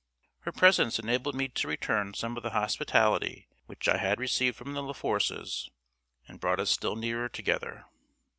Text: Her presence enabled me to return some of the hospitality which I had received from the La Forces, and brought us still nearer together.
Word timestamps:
Her 0.39 0.51
presence 0.51 0.97
enabled 0.97 1.35
me 1.35 1.47
to 1.49 1.67
return 1.67 2.15
some 2.15 2.35
of 2.35 2.41
the 2.41 2.49
hospitality 2.49 3.47
which 3.67 3.87
I 3.87 3.97
had 3.97 4.19
received 4.19 4.55
from 4.57 4.73
the 4.73 4.81
La 4.81 4.93
Forces, 4.93 5.69
and 6.27 6.39
brought 6.39 6.59
us 6.59 6.71
still 6.71 6.95
nearer 6.95 7.29
together. 7.29 7.85